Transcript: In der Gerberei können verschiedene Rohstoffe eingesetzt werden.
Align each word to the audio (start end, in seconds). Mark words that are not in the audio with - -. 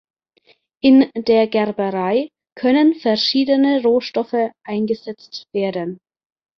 In 0.79 1.11
der 1.15 1.45
Gerberei 1.45 2.29
können 2.55 2.95
verschiedene 2.95 3.83
Rohstoffe 3.83 4.49
eingesetzt 4.63 5.45
werden. 5.53 5.99